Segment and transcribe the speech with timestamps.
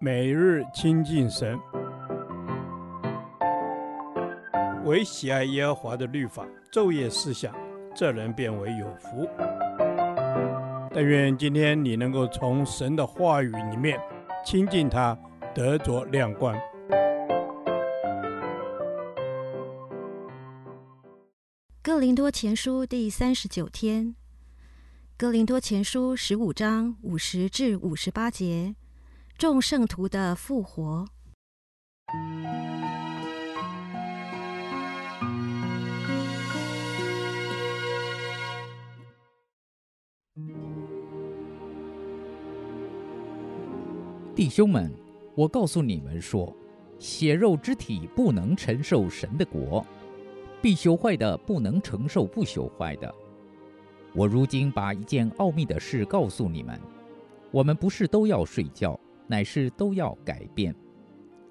[0.00, 1.58] 每日亲近神，
[4.84, 7.54] 唯喜爱耶和华的律法，昼夜思想，
[7.94, 9.28] 这人便为有福。
[10.92, 13.98] 但愿今天你能够从神的话语里面
[14.44, 15.18] 亲近他，
[15.54, 16.54] 得着亮光。
[21.82, 24.14] 哥林多前书第三十九天，
[25.16, 28.74] 哥林多前书十五章五十至五十八节。
[29.36, 31.06] 众圣徒的复活。
[44.36, 44.92] 弟兄们，
[45.34, 46.54] 我告诉你们说，
[47.00, 49.84] 血肉之体不能承受神的国，
[50.62, 53.12] 必朽坏的不能承受不朽坏的。
[54.14, 56.80] 我如今把一件奥秘的事告诉你们：
[57.50, 58.98] 我们不是都要睡觉。
[59.26, 60.74] 乃是都要改变，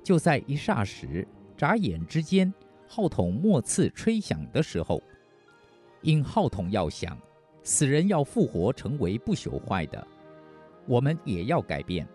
[0.04, 2.54] 就在一霎时、眨眼之间，
[2.88, 5.02] 号筒末次吹响的时候，
[6.02, 7.18] 因号筒要响，
[7.64, 10.08] 死人要复活，成为不朽坏的，
[10.86, 12.08] 我们也要改变。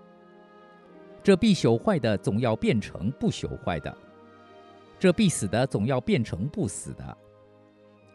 [1.22, 3.96] 这必朽坏的总要变成不朽坏的，
[4.98, 7.16] 这必死的总要变成不死的。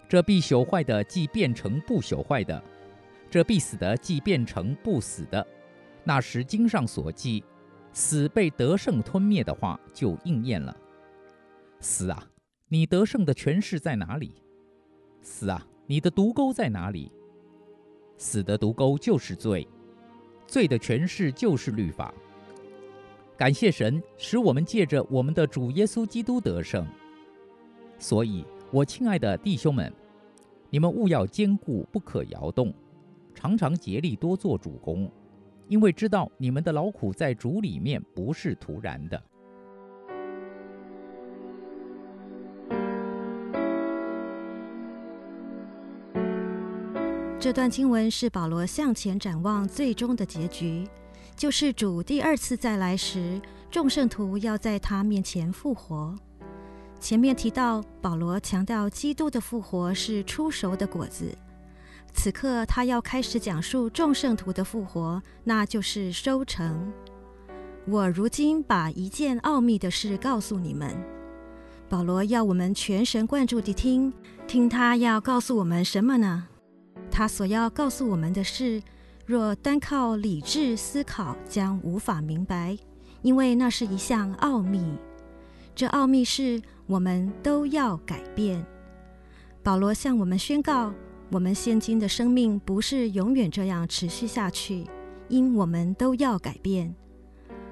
[0.08, 2.64] 这必朽坏的既变成不朽坏的，
[3.30, 5.46] 这必死的既变成不死的。
[6.04, 7.44] 那时经上所记，
[7.94, 10.76] 死被得胜吞灭的话就应验了。
[11.80, 12.28] 死啊，
[12.68, 14.34] 你得胜的权势在哪里？
[15.22, 17.12] 死啊，你的毒钩在哪里？
[18.18, 19.68] 死的毒钩就是罪，
[20.48, 22.14] 罪的权势就是律法。
[23.36, 26.86] 感谢神，使我们借着我们的主耶稣基督得胜。
[27.98, 29.92] 所以，我亲爱的弟兄们，
[30.70, 32.74] 你们务要坚固，不可摇动，
[33.34, 35.12] 常常竭力多做主工。
[35.74, 39.20] 因为知道你们的劳苦在主里面不是徒然的。
[47.40, 50.88] 这段经文是保罗向前展望最终的结局，
[51.36, 56.16] 就是主第二次再来时，众圣徒要在他面前复活。
[57.00, 61.36] 前面提到，保罗强调基督的复活是初熟的果子。
[62.14, 66.94] 此刻，他要开始讲述众圣徒的复活，那就是收成。
[67.86, 70.96] 我如今把一件奥秘的事告诉你们。
[71.90, 74.14] 保罗要我们全神贯注地听，
[74.48, 76.48] 听他要告诉我们什么呢？
[77.12, 78.82] 他所要告诉我们的是，
[79.26, 82.78] 若单靠理智思考，将无法明白，
[83.22, 84.98] 因为那是一项奥秘。
[85.76, 88.66] 这奥秘是我们都要改变。
[89.62, 90.94] 保罗向我们宣告。
[91.34, 94.86] 我们现今的生命不是永远这样持续下去，
[95.30, 96.94] 因我们都要改变。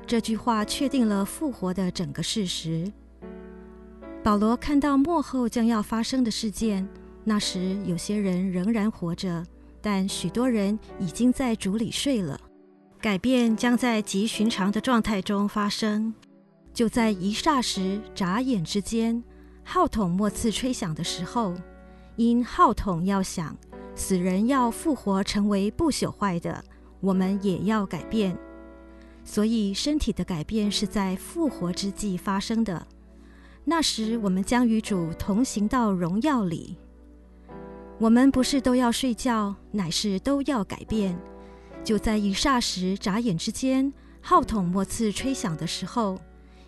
[0.07, 2.91] 这句话确定了复活的整个事实。
[4.23, 6.89] 保罗看到末后将要发生的事件，
[7.23, 9.45] 那时有些人仍然活着，
[9.79, 12.39] 但许多人已经在主里睡了。
[12.99, 16.11] 改变将在极寻常的状态中发生，
[16.73, 19.23] 就在一霎时、眨眼之间，
[19.63, 21.53] 号筒末次吹响的时候。
[22.15, 23.55] 因号筒要响，
[23.95, 26.63] 死人要复活，成为不朽坏的，
[26.99, 28.37] 我们也要改变。
[29.23, 32.85] 所以，身体的改变是在复活之际发生的。
[33.63, 36.77] 那时，我们将与主同行到荣耀里。
[37.99, 41.17] 我们不是都要睡觉，乃是都要改变。
[41.83, 46.19] 就在一霎时、眨眼之间，号筒末次吹响的时候，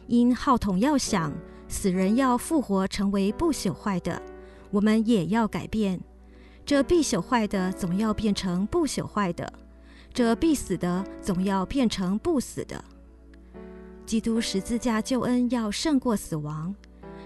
[0.08, 1.34] 因号筒要响，
[1.68, 4.22] 死人要复活，成为不朽坏的。
[4.74, 6.02] 我们也要改变，
[6.66, 9.54] 这必朽坏的总要变成不朽坏的，
[10.12, 12.84] 这必死的总要变成不死的。
[14.04, 16.74] 基督十字架救恩要胜过死亡，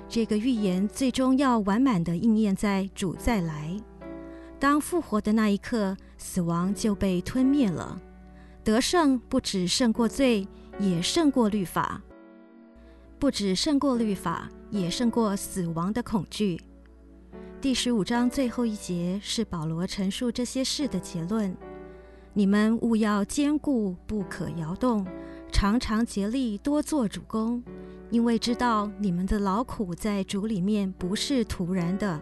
[0.10, 3.80] 这个预言最终要完满地应验在主再来。
[4.60, 7.98] 当复活的那一刻，死亡就被吞灭了，
[8.62, 10.46] 得胜不只胜过罪，
[10.80, 12.02] 也胜过律法；
[13.18, 16.60] 不只胜过律法，也胜过死亡的恐惧。
[17.60, 21.58] 第十五章最后一节是保罗陈述这些事的结论：
[22.34, 25.06] 你们务要坚固，不可摇动，
[25.52, 27.64] 常常竭力多做主工，
[28.12, 32.22] 因为知道你们的劳苦在主里面不是徒然的。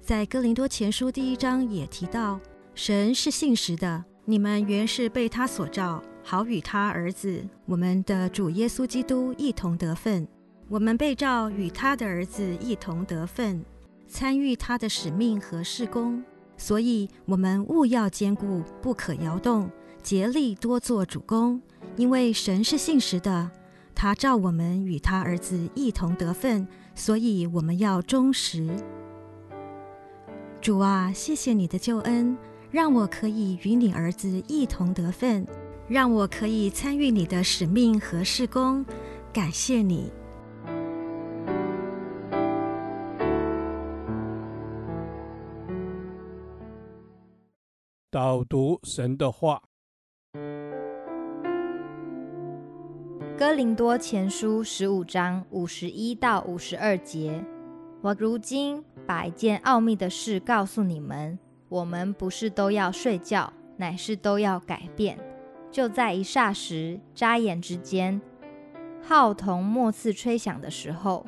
[0.00, 2.40] 在哥林多前书第一章也提到，
[2.74, 10.26] 神是信实的，你们原是被他所召，好与他儿子我们的主耶稣基督一同得分。
[10.70, 13.62] 我们被召与他的儿子一同得分。
[14.12, 16.22] 参与他的使命和事工，
[16.58, 19.70] 所以我们务要坚固，不可摇动，
[20.02, 21.58] 竭力多做主工，
[21.96, 23.50] 因为神是信实的，
[23.94, 28.68] 他召我们与他儿子一同得分，所以我们要忠实。
[30.60, 32.36] 主啊，谢谢你的救恩，
[32.70, 35.46] 让我可以与你儿子一同得分，
[35.88, 38.84] 让我可以参与你的使命和事工，
[39.32, 40.12] 感谢你。
[48.12, 49.62] 导读神的话，
[53.38, 57.42] 《哥林多前书》十五章五十一到五十二节。
[58.02, 61.38] 我如今把一件奥秘的事告诉你们：
[61.70, 65.18] 我们不是都要睡觉，乃是都要改变。
[65.70, 68.20] 就在一霎时、眨眼之间，
[69.00, 71.24] 号筒末次吹响的时候，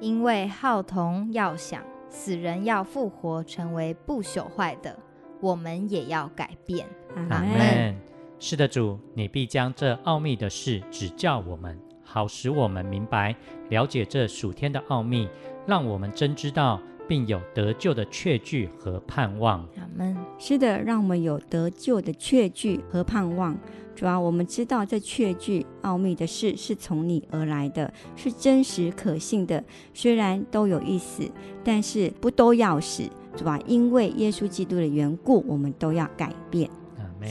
[0.00, 4.98] 因为号筒要响，死人要复活，成为不朽坏的。
[5.42, 6.86] 我们也要改变。
[7.28, 7.94] 阿门。
[8.38, 13.36] 是的，主，你必将这奥秘的事指教我们，好使我们明白
[13.68, 15.28] 了解这属天的奥秘，
[15.66, 19.60] 让我们真知道，并有得救的确据和盼望。
[19.76, 20.16] 阿门。
[20.38, 23.56] 是的，让我们有得救的确据和盼望。
[23.94, 29.62] 主要我们知道这确据奥秘的事是从你而来的，是真实可信的。
[29.94, 31.30] 虽然都有一死，
[31.62, 33.08] 但是不都要死。
[33.36, 36.68] 主啊，因为耶稣基督的缘故，我们都要改变。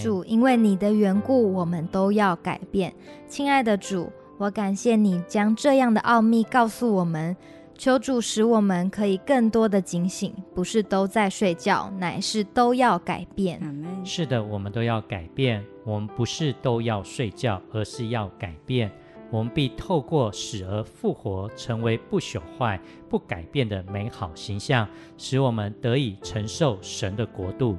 [0.01, 2.93] 主，因为你的缘故，我们都要改变。
[3.27, 7.35] 亲爱的主，我感谢你将这样的奥秘告诉我们。
[7.77, 13.59] 求主使我们可以更多的警醒，不是都在睡觉，乃是都要改变。
[14.05, 15.63] 是的，我们都要改变。
[15.83, 18.91] 我们不是都要睡觉，而是要改变。
[19.31, 22.79] 我们必透过死而复活，成为不朽坏、
[23.09, 24.87] 不改变的美好形象，
[25.17, 27.77] 使我们得以承受神的国度。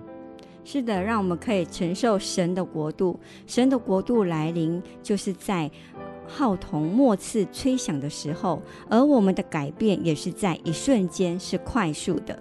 [0.65, 3.21] 是的，让我们可以承受神的国度。
[3.47, 5.71] 神的国度来临，就是在
[6.27, 12.39] 号筒末次吹响的时候，而我们的改变也是在一瞬间，是快速的。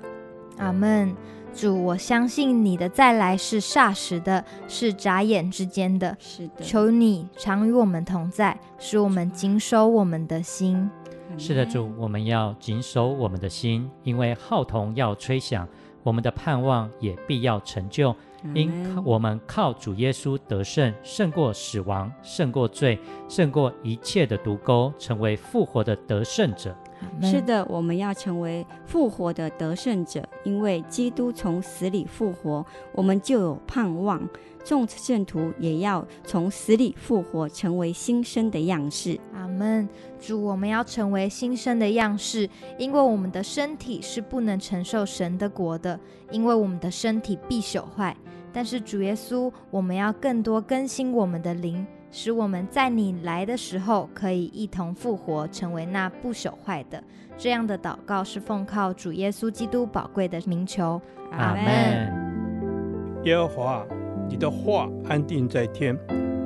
[0.62, 1.14] 阿门。
[1.54, 6.16] 主，我相信你的再来是霎时的，是眨眼之间的。
[6.18, 10.90] 是的，求你常与我们同在，使我们谨守我们的心。
[11.38, 15.68] 是的，主，我们要谨守我们的心，因为号筒要吹响，
[16.04, 18.16] 我们的盼望也必要成就。
[18.56, 18.72] 因
[19.04, 22.98] 我们靠主耶稣得胜，胜过死亡，胜过罪，
[23.28, 26.76] 胜过一切的毒钩，成为复活的得胜者。
[27.22, 34.22] 是的，我们要成为复活的得胜者，因为基督从死里复活，我们就有盼望。
[34.64, 39.20] 众圣徒也要从死里复活，成为新生的样式。
[39.34, 39.90] 阿门。
[40.20, 46.00] 主，我们要成为新生的样式，因为我们的身体是不能承受神的国的，
[46.30, 48.16] 因为我们的身体必朽坏。
[48.54, 51.88] 但是主耶稣，我们要更多更新我们的灵。
[52.12, 57.02] 使我们在你来的时候可以一同复活，成为那不朽坏的。
[57.38, 61.02] 这样的祷告是奉靠主耶稣基督宝贵的名求。
[61.32, 63.24] 阿门。
[63.24, 63.86] 耶和华，
[64.30, 65.98] 你的话安定在天，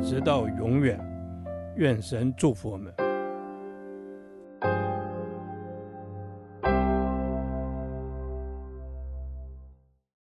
[0.03, 0.99] 直到永远。
[1.75, 2.93] 愿神祝福我们。